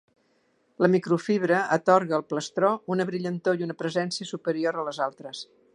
[0.83, 5.51] La microfibra atorga al plastró una brillantor i una presència superior a les altres.